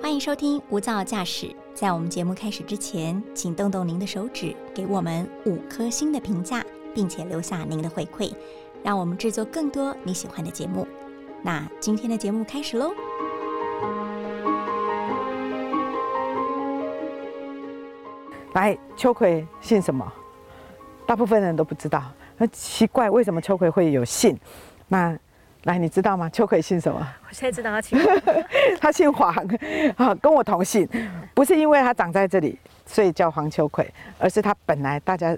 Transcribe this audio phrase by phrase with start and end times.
[0.00, 1.46] 欢迎收听《无噪驾驶》。
[1.74, 8.32] 在我们节目开始之前，请动动您的手指，给我们五颗星的评价，并且留下您的回馈，
[8.82, 10.86] 让我们制作更多你喜欢的节目。
[11.42, 12.92] 那今天的节目开始喽！
[18.54, 20.12] 来，秋葵姓什么？
[21.06, 22.02] 大部分人都不知道。
[22.36, 24.36] 那奇怪，为什么秋葵会有姓？
[24.88, 25.16] 那
[25.64, 26.28] 来，你知道吗？
[26.30, 26.98] 秋葵姓什么？
[27.28, 27.98] 我现在知道他姓
[28.80, 29.34] 他姓黄，
[29.96, 30.88] 啊，跟我同姓。
[31.34, 35.36] 不是因为他长在这里，所以叫黄秋葵，而是他本来大家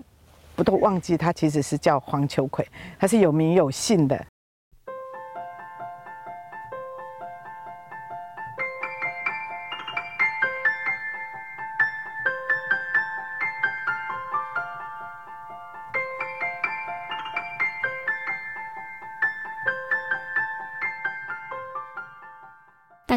[0.54, 2.66] 不都忘记他其实是叫黄秋葵，
[2.98, 4.26] 他是有名有姓的。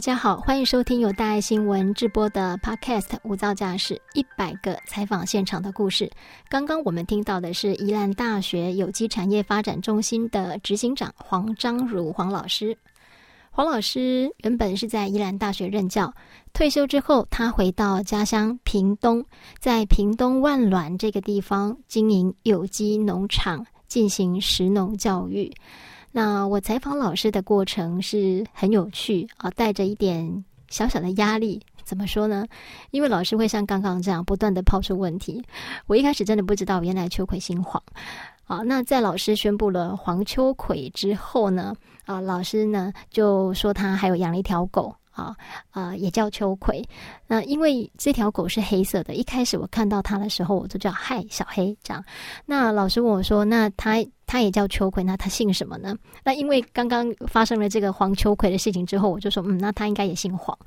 [0.04, 6.06] 大家好，欢迎收听由大爱新闻直播的 Podcast《无噪驾驶一百个采访现场的故事》。
[6.50, 12.78] 刚刚我们听到的是宜兰大学有机产业发展中心的执行长黄章儒黄老师。
[13.50, 16.14] 黄老师原本是在宜兰大学任教，
[16.52, 19.24] 退休之后，他回到家乡屏东，
[19.62, 25.50] 在屏东万峦这个地方经营有机农场，进行食农教育。
[26.16, 31.60] 那我采访老师的过程是很有趣啊，带着一点小小的压力。
[31.84, 32.46] 怎么说呢？
[32.92, 35.44] 因为老师会像刚刚这样不断的抛出问题。
[35.88, 37.82] 我一开始真的不知道，原来秋葵姓黄。
[38.46, 44.96] 啊，那在老师宣布了黄秋葵之后呢，啊，老师呢就说他还有养了一条狗。
[45.14, 45.36] 啊
[45.70, 46.84] 啊，也叫秋葵。
[47.28, 52.04] 那因为这条狗是黑色的，一开始我看到它的时候，我就叫嗨小黑这样。
[52.48, 60.58] 那老师问我说：“那它他也叫秋葵，那他姓什么呢？”那因为刚刚发生了这个黄秋葵的事情之后，我就说：“嗯，那他应该也姓黄。”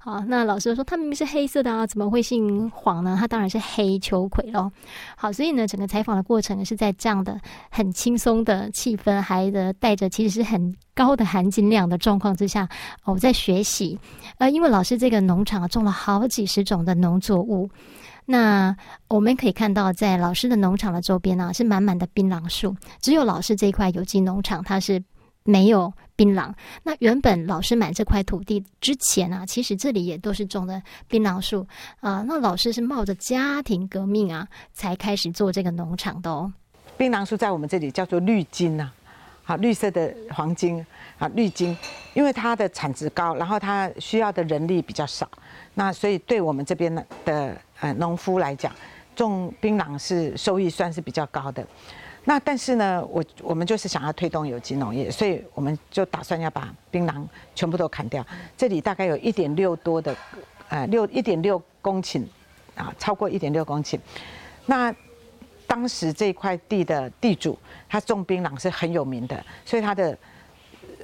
[0.00, 3.16] 好，那老师说：“他明明是黑色的啊，怎么会姓黄呢？
[3.18, 4.72] 他当然是黑秋葵咯。
[5.16, 7.40] 好，所以呢，整个采访的过程是在这样的
[7.70, 10.74] 很轻松的气氛，还的带着其实是很。
[10.92, 12.68] 高的含金量的状况之下，
[13.04, 13.98] 我在学习。
[14.36, 17.70] 呃，因为老师这个农场种了好几十种的农作物，
[18.26, 18.76] 那
[19.08, 22.76] 我们可以看到，在老师的农场的周边呢，是满满的槟榔树。
[23.00, 25.02] 只有老师这一块有机农场，它是
[25.42, 26.52] 没有槟榔。
[26.82, 31.66] 那原本老师买这块土地之前啊，其实这里也都是种的槟榔树
[32.00, 32.22] 啊。
[32.26, 36.52] 那老师是冒着家庭革命啊，才开始做这个农场的哦。
[36.96, 38.92] 槟榔树在我们这里叫做绿金呐。
[39.50, 40.86] 啊，绿色的黄金
[41.18, 41.76] 啊，绿金，
[42.14, 45.28] 因为它的产值高，然后它需要的人力比较少，
[45.74, 46.94] 那所以对我们这边
[47.24, 48.72] 的呃农夫来讲，
[49.16, 51.66] 种槟榔是收益算是比较高的。
[52.26, 58.24] 那但是呢，我我们就是想要推动有机农业，所以我们就打算要把槟榔全部都砍掉。
[58.56, 60.14] 这里大概有一点六多的，
[60.68, 62.22] 呃六一点六公顷，
[62.76, 63.98] 啊，超过一点六公顷，
[64.66, 64.94] 那。
[65.70, 67.56] 当时这块地的地主，
[67.88, 70.18] 他种槟榔是很有名的，所以他的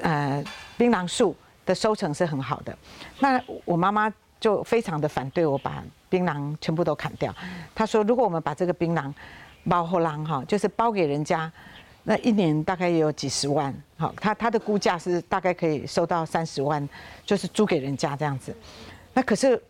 [0.00, 0.44] 呃
[0.76, 2.76] 槟榔树的收成是很好的。
[3.20, 7.32] 那我妈妈就非常的反对我把槟榔全部都砍掉。
[7.76, 9.12] 她说，如果我们把这个槟榔
[9.68, 11.48] 包后浪哈，就是包给人家，
[12.02, 13.72] 那一年大概也有几十万。
[13.96, 16.86] 好，他他的估价是大概可以收到三十万，
[17.24, 18.52] 就是租给人家这样子。
[19.14, 19.62] 那可是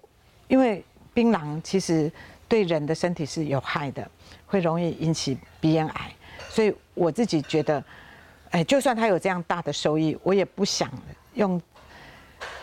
[0.48, 2.10] 因为槟榔其实
[2.48, 4.08] 对人的身体是有害的。
[4.48, 6.12] 会容易引起鼻咽癌，
[6.48, 7.82] 所以我自己觉得，
[8.50, 10.88] 哎，就算他有这样大的收益，我也不想
[11.34, 11.60] 用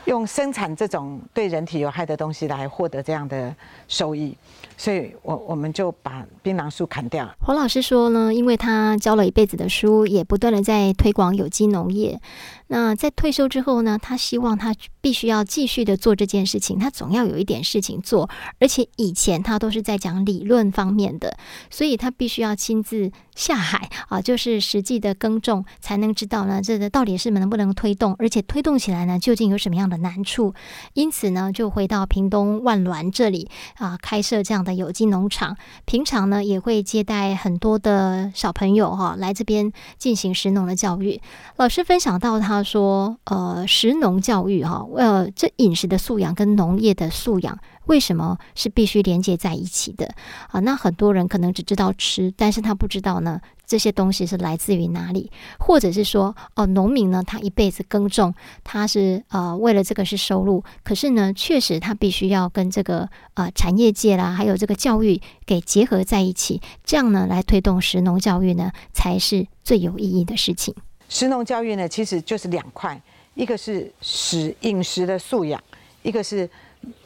[0.06, 3.56] 用生产这种对人体有害的东西来获得这样的
[3.88, 4.36] 收益，
[4.78, 7.30] 所以我我们就把槟榔树砍掉。
[7.40, 12.20] 黄老师说呢，因为他教了一辈子的书，也不断的在推广有机农业。
[12.68, 14.00] 那在退休之后呢？
[14.02, 18.28] 他希望他必须要继续的做这件事情，他总要有一点事情做。
[18.60, 21.38] 而且以前他都是在讲理论方面的，
[21.70, 30.54] 所以他必须要亲自下海啊，就是实际的耕种，才能知道呢，这个到底是能不能推动，而且推动起来呢，究竟有什么样的难处。
[30.94, 35.56] 因此呢，就回到屏东万峦这里啊，开设这样的有机农场。
[35.86, 41.22] 平常呢，也会接待很多的小朋友哈，来这边进行食农的教育。
[41.58, 42.64] 老师分享到他。
[42.64, 50.16] 说呃，食农教育哈，呃，这饮食的素养跟农业的素养为什么是必须连接在一起的
[50.48, 50.62] 啊？
[50.62, 53.42] 那很多人可能只知道吃，但是他不知道呢，
[53.74, 58.32] 这些东西是来自于哪里，或者是说哦，农民呢，他一辈子耕种，
[58.64, 70.76] 他是呃为了这个是收入，可是呢，确实他必须要跟这个呃产业界啦，还有这个教育给结合在一起，这样呢，来推动食农教育呢，才是最有意义的事情。
[71.10, 73.02] 食农教育呢，其实就是两块，
[73.34, 75.60] 一个是食饮食的素养，
[76.04, 76.48] 一个是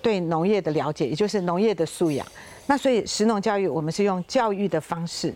[0.01, 2.27] 对农业的了解，也就是农业的素养。
[2.65, 5.33] 那所以食农教育，我们是用教育的方式，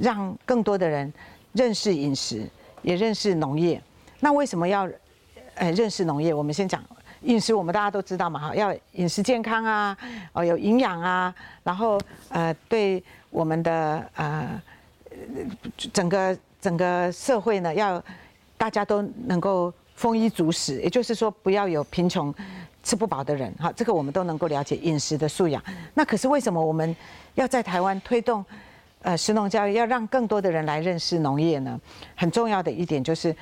[0.00, 1.12] 让更多的人
[1.52, 2.48] 认识饮食，
[2.82, 3.80] 也认识农业。
[4.20, 4.88] 那为什么要
[5.54, 6.32] 呃认识农业？
[6.34, 6.82] 我们先讲
[7.22, 9.96] 饮食，我们大家都知道嘛，哈，要饮食健康啊，
[10.32, 14.62] 哦有营养啊，然后呃对我们的呃
[15.92, 18.02] 整个整个社会呢，要
[18.56, 22.32] 大家都能够丰衣足食，也就是说不要有贫穷
[22.82, 25.62] 吃不饱的人，哈，这个我们都能够了解饮食的素养。
[25.94, 26.94] 那可是为什么我们
[27.34, 28.44] 要在台湾推动
[29.02, 31.80] 呃食农教育，要让更多的人来认识农业呢？
[32.14, 33.34] 很重要的一点就是。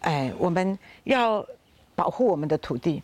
[0.00, 1.44] 哎，我们要
[1.94, 3.02] 保护我们的土地。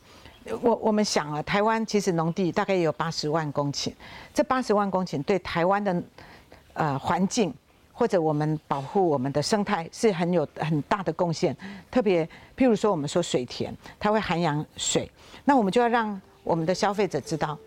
[0.63, 3.93] 我我们想啊，台湾其实农地大概有八十万公顷，
[4.33, 6.03] 这八十万公顷对台湾的
[6.73, 7.53] 呃环境
[7.93, 11.55] 或者我们保护我们的生态是很有很大的贡献。
[11.91, 12.25] 特别
[12.57, 15.11] 譬如说，我们说水田，它会涵养水，
[15.45, 17.59] 那我们就要让我们的消费者知道，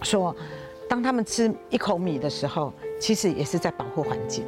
[0.00, 0.34] 说
[0.88, 4.44] 当他们吃一口米的时候，其实也是在保护环境。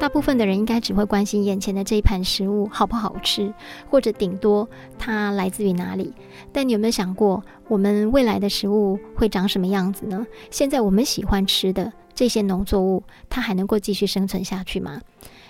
[0.00, 3.52] 大部分的人应该只会关心眼前的这一盘食物好不好吃，
[3.90, 4.68] 或者顶多
[4.98, 6.12] 它来自于哪里。
[6.52, 10.26] 但你有没有想过，我们未来的食物会长什么样子呢？
[10.50, 15.00] 现在我们喜欢吃的这些农作物，它还能够继续生存下去吗？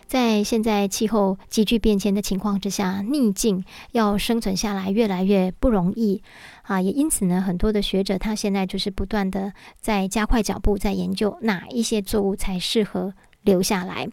[0.06, 3.62] 在现在气候急剧变迁的情况之下，逆境
[3.92, 6.22] 要生存下来越来越不容易
[6.62, 6.80] 啊！
[6.80, 13.12] 也因此呢，很多的学者他现在就是不断的在加快脚步，在研究哪一些作物才适合
[13.42, 14.08] 留下来。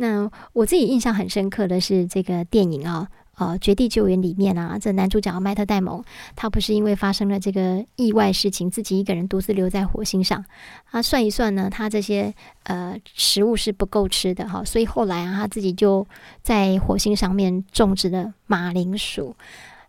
[0.00, 6.04] 那我自己印象很深刻的是这个电影啊，呃，《绝地救援》里面啊，这男主角迈特戴蒙，
[6.36, 10.44] 他不是因为发生了这个意外事情，自己一个人独自留在火星上，
[10.88, 12.32] 他算一算呢，他这些
[12.62, 16.06] 呃食物是不够吃的哈，所以后来啊，他自己就
[16.42, 19.34] 在火星上面种植了马铃薯。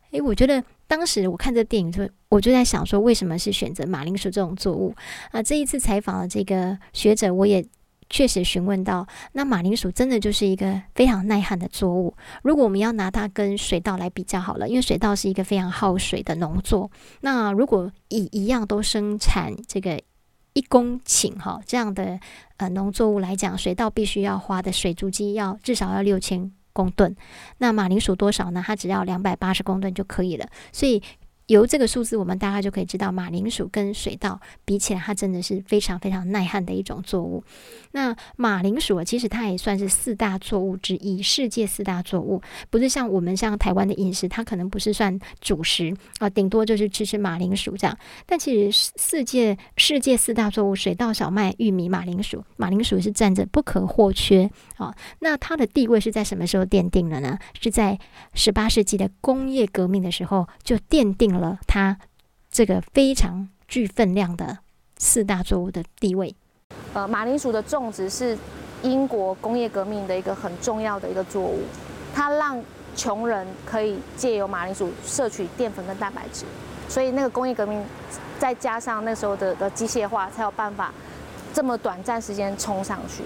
[0.10, 4.96] 诶，我觉得当时我看这电影就我就在想说，为什么是选择马铃薯这种作物
[5.30, 5.44] 啊？
[5.44, 7.64] 这一次采访的这个学者，我也。
[8.10, 12.16] 确实询问到，那马铃薯真的就是一个非常耐旱的作物。
[12.42, 16.90] 如果我们要拿它跟水稻来比较好了，因为水稻是一个非常耗水的农作。
[17.22, 20.02] 那如果以一样都生产这个
[20.54, 22.20] 一公顷哈这样的
[22.58, 27.16] 呃农作物来讲，水稻必须要花的水足迹要至少要六千公吨。
[27.60, 28.64] 那马铃薯多少呢？
[28.66, 30.48] 它只要两百八十公吨就可以了。
[30.72, 31.02] 所以。
[31.50, 37.44] 由这个数字，我们大概就可以知道，马铃薯跟水稻比起来，它真的是非常非常耐旱的一种作物。
[37.92, 47.98] 那马铃薯啊，其实它也算是四大作物之一，世界四大作物，不是像我们像台湾的饮食，它可能不是算主食啊，顶多就是吃吃马铃薯这样。
[48.28, 54.48] 但其实世界世界四大作物，水稻、小麦、玉米、马铃薯，马铃薯是占着不可或缺
[54.78, 54.96] 啊。
[55.18, 57.40] 那它的地位是在什么时候奠定了呢？
[57.60, 57.98] 是在
[58.36, 61.39] 十八世纪的工业革命的时候就奠定了。
[61.40, 61.98] 了它
[62.52, 64.60] 这个非常具分量的
[64.98, 66.36] 四大作物的地位。
[66.94, 68.38] 呃，马铃薯的种植是
[68.84, 71.64] 英国工业革命的一个很重要的一个作物，
[72.14, 72.62] 它让
[72.96, 76.46] 穷人可以借由马铃薯摄取淀粉跟蛋白质，
[76.88, 77.84] 所以那个工业革命
[78.38, 80.92] 再加上那时候的的机械化，才有办法
[81.54, 83.24] 这么短暂时间冲上去。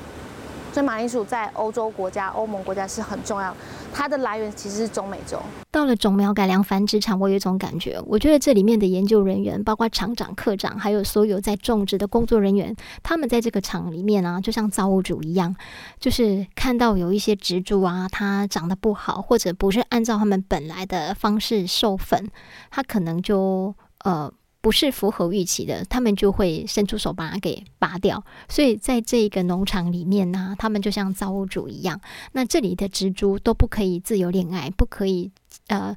[0.73, 3.55] 所以马铃薯在欧洲国家、欧盟国家是很重要，
[3.93, 5.39] 它的来源其实是中美洲。
[5.71, 15.55] 到了种苗改良繁殖场，我有一种感觉，我觉得这里面的研究人员，包括厂长、科长，还有所有在种植的工作人员，他们在这个厂里面啊，就像造物主一样，
[15.99, 22.29] 就是看到有一些植株啊，它长得不好，或者不是按照他们本来的方式授粉，
[22.71, 23.73] 它可能就
[24.03, 24.31] 呃。
[24.63, 28.23] 不是符合预期的，他们就会伸出手把它给拔掉。
[28.47, 31.99] 所以在这个农场里面呢，他们就像造物主一样。
[32.31, 35.29] 那这里的植株都不可以自由恋爱，不可以
[35.67, 35.93] 呃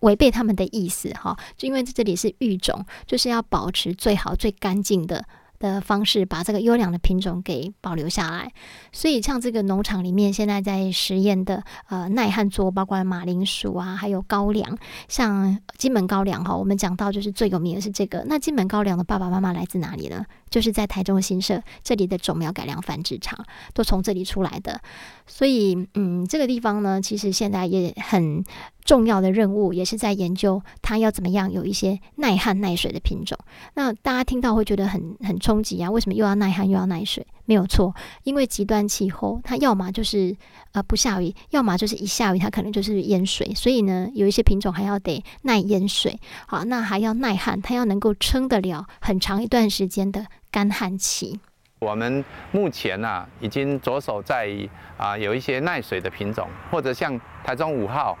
[0.00, 1.38] 违背他们的意思哈。
[1.56, 5.24] 就因为这里是育种，就是要保持最好最干净的。
[5.60, 8.50] 的方式把这个优良的品种给保留下来，
[8.90, 14.76] 所以像这个农场里面现在在实验的呃耐旱作物，包括马铃薯啊，还有高粱，
[15.06, 18.24] 像金门高粱哈，我们讲到就是最有名的是这个。
[18.26, 20.24] 那金门高粱的爸爸妈妈来自哪里呢？
[20.48, 23.38] 就是在台中新社这里的种苗改良繁殖场，
[23.72, 24.80] 都从这里出来的。
[25.26, 28.42] 所以嗯，这个地方呢，其实现在也很。
[28.90, 33.38] 重要的任务，也是在研究它要怎么样有一些耐旱耐水的品种。
[33.74, 35.88] 那大家听到会觉得很很冲击啊？
[35.88, 37.24] 为什么又要耐旱又要耐水？
[37.44, 37.94] 没有错，
[38.24, 40.36] 因为极端气候，它要么就是
[40.72, 43.54] 呃不下雨，要么就是一下雨它可能就是淹水。
[43.54, 46.18] 所以呢，有一些品种还要得耐淹水，
[46.48, 51.38] 好，那还要耐旱，它要能够撑得了很长一段时间的干旱期。
[51.78, 54.50] 我们目前呢，已经着手在
[54.96, 58.18] 啊有一些耐水的品种，或者像台中五号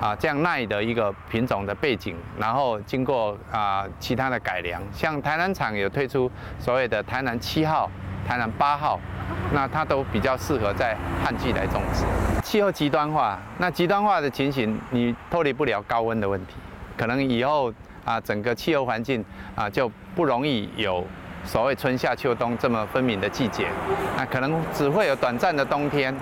[0.00, 7.90] 啊这样耐的一个品种的背景，然后经过啊其他的改良，像台南厂有推出所谓的台南七号、
[8.26, 8.98] 台南八号，
[9.52, 12.04] 那它都比较适合在旱季来种植。
[12.42, 16.54] 气候极端化，那极端化的情形，你脱离不了高温的问题，
[16.96, 17.70] 可能以后
[18.04, 19.22] 啊整个气候环境
[19.54, 21.06] 啊就不容易有。
[21.44, 23.66] 所谓春夏秋冬这么分明的季节，
[24.16, 26.14] 那可能只会有短暂的冬天，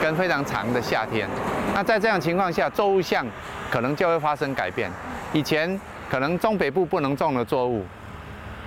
[0.00, 1.28] 跟非常长的夏天。
[1.74, 3.26] 那在这样情况下，作物相
[3.70, 4.90] 可能就会发生改变。
[5.32, 5.80] 以前
[6.10, 7.84] 可能中北部不能种的作物，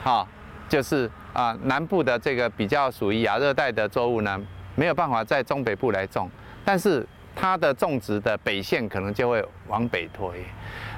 [0.04, 0.28] 哈，
[0.68, 4.40] 就是啊南部的这个比较属于亚热带的作物呢，
[4.76, 6.30] 没有办法在中北部来种，
[6.66, 10.44] 但是它的种植的北线可能就会往北推。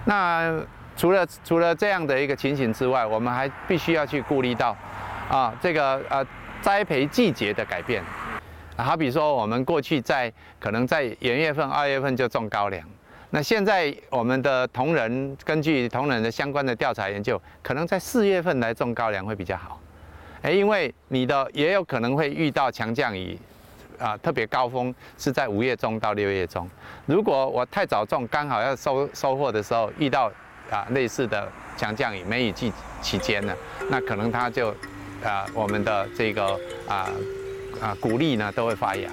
[0.06, 0.60] 那
[0.98, 4.76] 除了除了这样的一个情形之外，我们还必须要去顾虑到。
[5.32, 6.28] 啊，这个呃，
[6.62, 8.04] 栽培季节的改变，
[8.76, 12.86] 好比说我们过去在可能在元月份、二月份就种高粱，
[13.30, 19.80] 那现在我们的同仁根据同仁的相关的调查研究，可能在四月份来种高粱会比较好，
[20.42, 23.40] 哎，因为你的也有可能会遇到强降雨，
[23.98, 26.70] 啊，特别高峰是在五月中到六月中，
[27.06, 30.30] 如果我太早种，刚好要收收获的时候遇到
[30.70, 32.70] 啊类似的强降雨、梅雨季
[33.02, 33.56] 期间呢，
[33.90, 34.76] 那可能它就。
[35.24, 37.10] 啊，我们的这个啊
[37.80, 39.10] 啊鼓励呢都会发芽。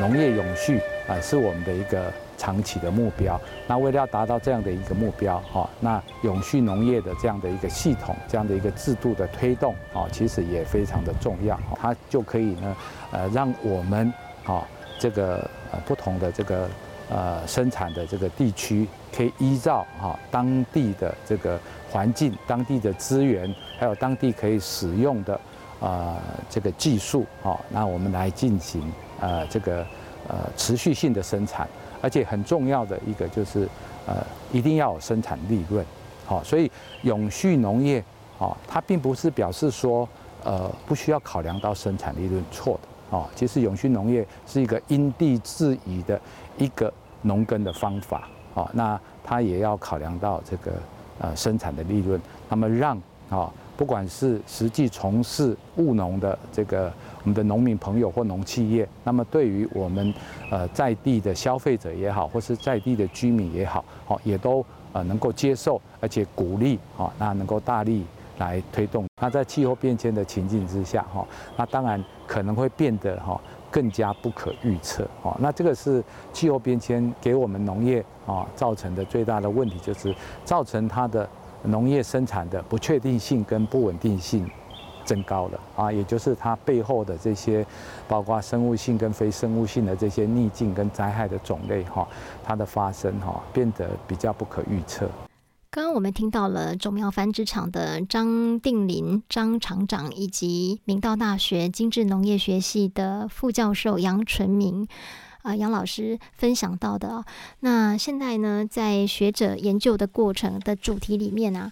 [0.00, 2.12] 农业永续啊，是我们的一个。
[2.44, 12.76] 长期的目标，那为了要达到这样的一个目标，哈，那永续农业的这样的一个系统，这样的一个制度的推动，啊，其实也非常的重要，它就可以呢，
[13.12, 14.12] 呃，让我们，
[14.44, 14.62] 啊，
[14.98, 16.68] 这个呃不同的这个
[17.08, 21.58] 呃生产的这个地区，可以依照哈当地的这个
[21.90, 25.40] 环境、当地的资源，还有当地可以使用的
[25.80, 26.18] 啊
[26.50, 29.78] 这个技术，哈，那我们来进行呃这个
[30.28, 31.66] 呃持续性的生产。
[32.04, 33.66] 而且很重要的一个就是，
[34.06, 34.16] 呃，
[34.52, 35.82] 一定要有生产利润，
[36.26, 36.70] 好，所以
[37.00, 38.04] 永续农业，
[38.36, 40.06] 哦，它并不是表示说，
[40.44, 46.20] 呃，不需要考量到生产利润，错的，哦，其实永续农业是一个因地制宜的
[46.58, 46.92] 一个
[47.22, 50.72] 农耕的方法，哦，那它也要考量到这个
[51.18, 52.20] 呃生产的利润，
[52.50, 53.50] 那么让啊。
[53.76, 56.92] 不管是实际从事务农的这个
[57.24, 60.12] 我们的农民朋友或农企业，那么对于我们
[60.50, 68.04] 呃在地的消费者也好，或是在地的居民也好，好也都呃能够接受，而且鼓励，好那能够大力
[68.36, 69.06] 来推动。
[69.22, 71.26] 那在气候变迁的情境之下，哈，
[71.56, 73.40] 那当然可能会变得哈
[73.70, 75.34] 更加不可预测，哈。
[75.40, 80.14] 那这个是气候变迁给我们农业啊造成的最大的问题，就是
[80.44, 81.26] 造成它的。
[81.66, 84.46] 农业生产的不确定性跟不稳定性
[85.04, 87.64] 增高了啊，也就是它背后的这些，
[88.08, 92.06] 包括生物性跟非生物性的这些逆境跟灾害的种类哈，
[92.42, 95.08] 它的发生哈变得比较不可预测。
[95.70, 104.86] 刚刚我们听到了种苗繁殖场的张定林张厂长，以及明道大学精致农业学系的副教授杨纯明。
[105.42, 107.22] 啊，杨老师分享到的，
[107.60, 111.70] 那现在呢，在学者研究的过程的主题里面呢，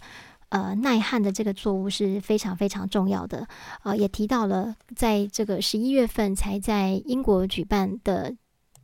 [0.52, 3.48] 呃，耐旱的这个作物是非常非常重要的。
[3.84, 8.36] 呃，也提到了，在这个十一月份才在英国举办的。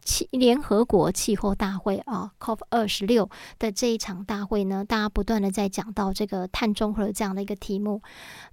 [0.09, 8.00] 气联合国气候大会啊，COP 二十六的这一场大会呢，大家不断的在讲到这个碳中和这样的一个题目。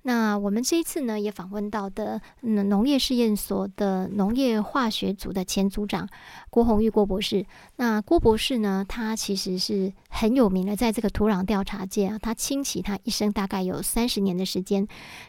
[0.01, 6.09] 那我们这一次呢，也访问到的嗯农业试验所的农业化学组的前组长
[6.49, 7.45] 郭宏玉郭博士。
[7.77, 14.85] 那郭博士呢，他其实是很有名的，在这个土壤调查界啊，他倾其他一生大概有三十年的时间，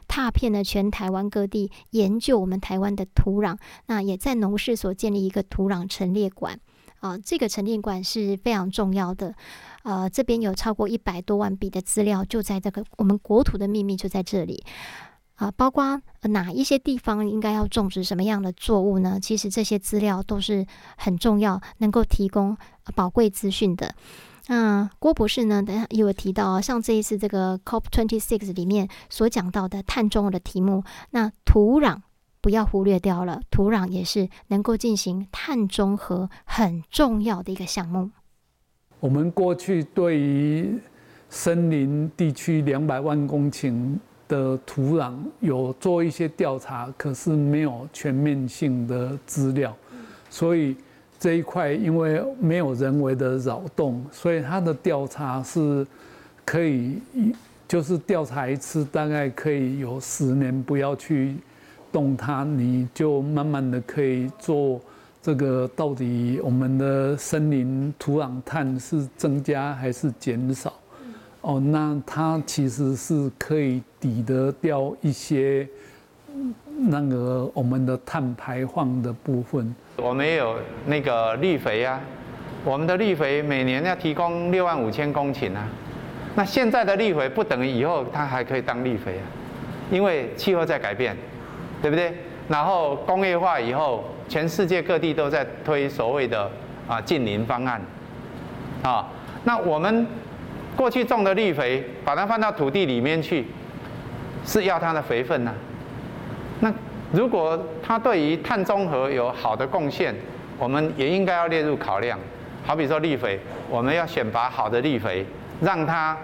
[0.09, 3.57] 踏遍了全台湾各地，研究我们台湾的土壤。
[3.87, 6.59] 那也在农事所建立一个土壤城列馆
[6.99, 9.33] 啊，这个陈列馆是非常重要的。
[9.85, 14.65] 呃，这边有超过一百多万笔的资料，就在这个我们国土的秘密就在这里。
[15.37, 19.19] 啊，包括哪一些地方应该要种植什么样的作物呢？
[19.21, 22.57] 其实这些资料都是很重要，能够提供
[22.95, 23.95] 宝贵资讯的。
[24.49, 32.01] 那郭博士呢，等下也有提到，像这一次这个 COP twenty six 里面所讲到的碳中和的题目，那土壤
[32.47, 38.09] 不要忽略掉了，土壤也是能够进行碳中和很重要的一个项目。
[39.01, 40.79] 我们过去对于
[41.29, 43.99] 森林地区两百万公顷
[44.29, 49.77] 的土壤有做一些调查，可是没有全面性的资料，
[50.31, 50.77] 所以。
[51.19, 55.85] 这一块因为没有人为的扰动，所以它的调查是
[56.45, 57.01] 可以，
[57.67, 61.37] 就是调查一次大概可以有十年，不要去
[61.97, 64.79] 动它，你就慢慢的可以做
[65.23, 70.75] 这个到底我们的森林土壤碳是增加还是减少？
[71.41, 75.67] 哦，那它其实是可以抵得掉一些
[76.77, 79.75] 那个我们的碳排放的部分。
[79.97, 81.99] 我们也有那个绿肥啊，
[82.63, 85.67] 我们的绿肥每年要提供六万五千公顷啊。
[86.35, 89.25] 那现在的绿肥不等于以后它还可以当绿肥啊，
[89.91, 91.17] 因为气候在改变，
[91.81, 92.15] 对不对？
[92.49, 96.51] 然后工业化以后，全世界各地都在推所谓的
[96.89, 97.81] 啊近邻方案
[98.83, 99.07] 啊。
[99.45, 100.07] 那我们
[100.77, 103.47] 过去种的绿肥，把它放到土地里面去，
[104.45, 105.55] 是要它的肥分呢？
[106.61, 106.73] 那。
[107.13, 110.13] 如果它对于碳中和有好的贡献，
[110.59, 112.19] 我们也应该要列入考量。
[112.65, 113.39] 好比说绿肥，
[113.71, 115.25] 我们要选拔好的绿肥，
[115.61, 116.19] 让它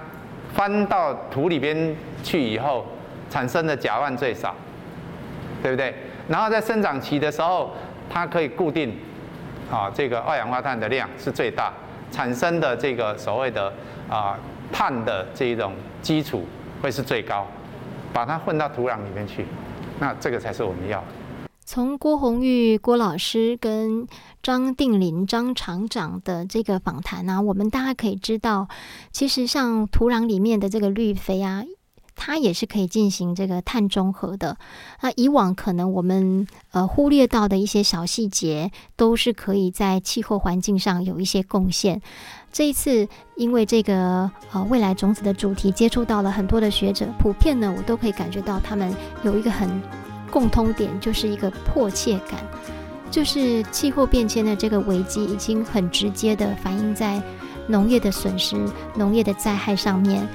[0.52, 1.94] 翻到土里边
[2.25, 2.85] 去以后，
[3.30, 4.52] 产生的甲烷最少，
[5.62, 5.95] 对不对？
[6.28, 7.71] 然后在生长期的时候，
[8.11, 8.97] 它可以固定
[9.71, 11.73] 啊这个二氧化碳的量是最大，
[12.11, 13.73] 产生的这个所谓的
[14.09, 14.37] 啊
[14.73, 16.45] 碳的这一种基础
[16.83, 17.47] 会是最高，
[18.12, 19.47] 把它混到土壤里面去。
[19.99, 21.02] 那这个才是我们要。
[21.64, 24.07] 从郭红玉郭老师跟
[24.42, 28.66] 张定林张厂长的这个访谈呢，我们大家可以知道，
[29.12, 31.62] 其实像土壤里面的这个绿肥啊，
[32.14, 34.57] 它也是可以进行这个碳中和的。
[35.00, 42.00] 那以往可能我们呃忽略到的一些小细节，都是可以在气候环境上有一些贡献。
[42.52, 49.69] 这一次，因为这个呃未来种子的主题，接触到了很多的学者，普遍呢，我都可以感觉到他们有一个很
[50.30, 52.39] 共通点，就是一个迫切感，
[53.10, 57.23] 就是气候变迁的这个危机已经很直接的反映在
[57.67, 58.54] 农业的损失、
[58.95, 60.28] 农业的灾害上面。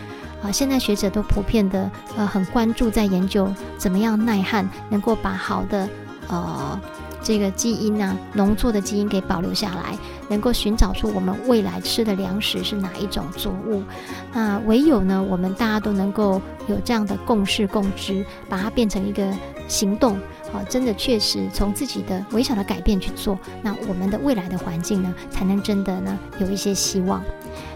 [0.44, 5.88] 啊，现在学者都普遍的呃很关注，在研究怎么样耐旱，能够把好的
[6.28, 6.80] 呃。
[7.24, 9.98] 这个基因呢，农作的基因给保留下来，
[10.30, 13.84] 能够寻找出我们未来吃的粮食是哪一种作物。
[14.32, 19.30] 那唯有呢，我们大家都能够有这样的共识共知，把它变成一个
[19.68, 20.18] 行动，
[20.52, 27.24] 好，真的确实从自己的微小的改变去做，那我们的未来的环境呢，才能真的呢有一些希望。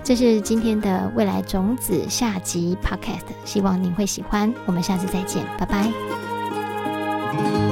[0.04, 4.54] 这是今天的未来种子下集 Podcast，希望您会喜欢。
[4.66, 7.71] 我们下次再见，拜拜。